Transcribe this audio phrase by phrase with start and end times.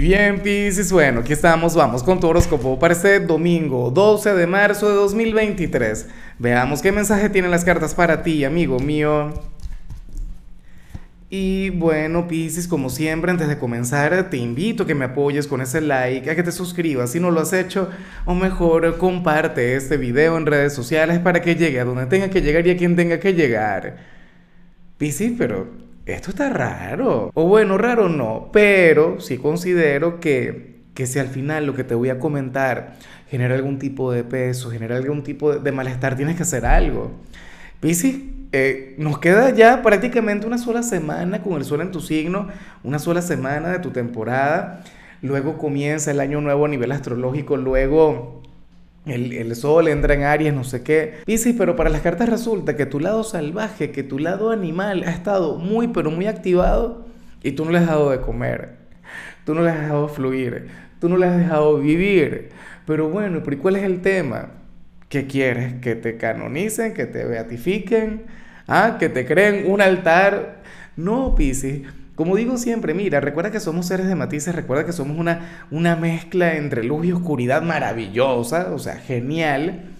[0.00, 4.88] Bien, Piscis, bueno, aquí estamos, vamos con tu horóscopo para este domingo 12 de marzo
[4.88, 6.06] de 2023.
[6.38, 9.34] Veamos qué mensaje tienen las cartas para ti, amigo mío.
[11.30, 15.60] Y bueno, Piscis, como siempre, antes de comenzar, te invito a que me apoyes con
[15.62, 17.90] ese like, a que te suscribas si no lo has hecho,
[18.24, 22.40] o mejor, comparte este video en redes sociales para que llegue a donde tenga que
[22.40, 23.96] llegar y a quien tenga que llegar.
[24.96, 27.30] Piscis, pero esto está raro.
[27.34, 31.94] O bueno, raro no, pero sí considero que, que si al final lo que te
[31.94, 32.96] voy a comentar
[33.30, 37.12] genera algún tipo de peso, genera algún tipo de, malestar, tienes que hacer algo.
[37.80, 38.16] Piscis,
[38.52, 42.48] eh, nos queda ya prácticamente una sola semana con el sol en tu signo,
[42.82, 44.82] una sola semana de tu temporada.
[45.20, 48.42] Luego comienza el año nuevo a nivel astrológico, luego
[49.10, 51.14] el, sol entra en Aries, no sé qué.
[51.24, 55.10] Piscis, pero para las cartas resulta que tu lado salvaje, que tu lado animal ha
[55.10, 57.06] estado muy, pero muy activado
[57.42, 58.76] y tú no le has dado de comer.
[59.44, 60.68] Tú no le has dejado fluir.
[61.00, 62.50] Tú no le has dejado vivir.
[62.86, 64.50] Pero bueno, ¿pero cuál es el tema?
[65.08, 65.74] ¿Qué quieres?
[65.80, 66.92] ¿Que te canonicen?
[66.92, 68.24] ¿Que te beatifiquen?
[68.66, 68.96] ¿Ah?
[68.98, 70.62] ¿Que te creen un altar?
[70.96, 71.82] No, Piscis.
[72.18, 75.94] Como digo siempre, mira, recuerda que somos seres de matices, recuerda que somos una, una
[75.94, 79.92] mezcla entre luz y oscuridad maravillosa, o sea, genial.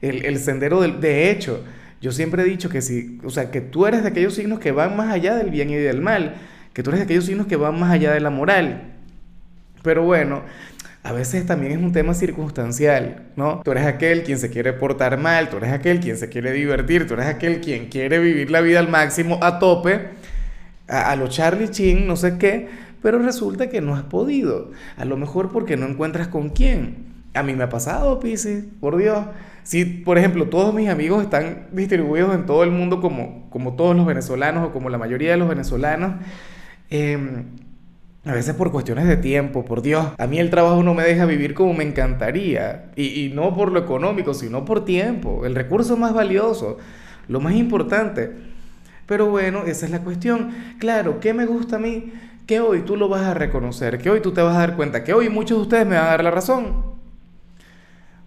[0.00, 1.62] El, sendero del, de hecho,
[2.00, 4.72] yo siempre he dicho que si, o sea, que tú eres de aquellos signos que
[4.72, 6.34] van más allá del bien y del mal,
[6.72, 8.94] que tú eres de aquellos signos que van más allá de la moral.
[9.84, 10.42] Pero bueno,
[11.04, 13.60] a veces también es un tema circunstancial, ¿no?
[13.64, 17.06] Tú eres aquel quien se quiere portar mal, tú eres aquel quien se quiere divertir,
[17.06, 20.18] tú eres aquel quien quiere vivir la vida al máximo a tope
[20.90, 22.68] a, los Charlie Chin, no sé qué,
[23.02, 24.72] pero resulta que no has podido.
[24.96, 27.10] A lo mejor porque no encuentras con quién.
[27.32, 29.24] A mí me ha pasado, Pisces, por Dios.
[29.62, 33.94] Si, por ejemplo, todos mis amigos están distribuidos en todo el mundo como, como todos
[33.94, 36.14] los venezolanos o como la mayoría de los venezolanos,
[36.90, 37.44] em,
[38.24, 41.24] a veces por cuestiones de tiempo, por Dios, a mí el trabajo no me deja
[41.24, 42.90] vivir como me encantaría.
[42.96, 46.78] Y no por lo económico, sino por tiempo, el recurso más valioso,
[47.28, 48.49] lo más importante.
[49.10, 50.54] Pero bueno, esa es la cuestión.
[50.78, 52.12] Claro, ¿qué me gusta a mí?
[52.46, 55.02] Que hoy tú lo vas a reconocer, que hoy tú te vas a dar cuenta,
[55.02, 56.84] que hoy muchos de ustedes me van a dar la razón.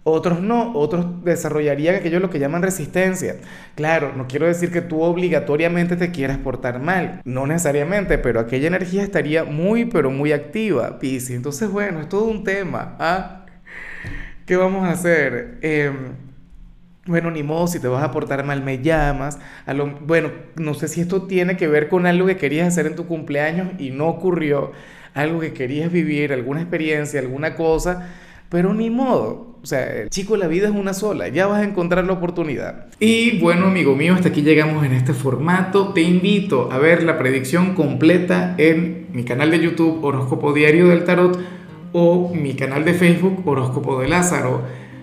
[0.02, 3.36] Otros no, otros desarrollarían aquello lo que llaman resistencia.
[3.76, 8.66] Claro, no quiero decir que tú obligatoriamente te quieras portar mal, no necesariamente, pero aquella
[8.66, 11.34] energía estaría muy, pero muy activa, Piscis.
[11.34, 12.94] Entonces, bueno, es todo un tema.
[12.98, 13.46] ¿ah?
[14.44, 15.56] ¿Qué vamos a hacer?
[15.62, 15.90] Eh,
[17.06, 19.38] bueno, ni modo, si te vas a portar mal, me llamas.
[19.66, 22.86] A lo, bueno, no sé si esto tiene que ver con algo que querías hacer
[22.86, 24.72] en tu cumpleaños y no ocurrió,
[25.12, 28.08] algo que querías vivir, alguna experiencia, alguna cosa,
[28.48, 29.54] pero ni modo.
[29.62, 32.86] O sea, chico, la vida es una sola, ya vas a encontrar la oportunidad.
[33.00, 35.92] Y bueno, amigo mío, hasta aquí llegamos en este formato.
[35.94, 41.04] Te invito a ver la predicción completa en mi canal de YouTube Horóscopo Diario del
[41.04, 41.38] Tarot
[41.92, 44.83] o mi canal de Facebook Horóscopo de Lázaro.